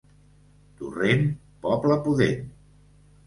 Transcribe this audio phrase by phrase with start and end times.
[0.77, 1.27] Torrent,
[1.67, 2.43] poble pudent.